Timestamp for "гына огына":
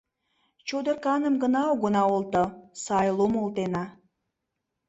1.43-2.03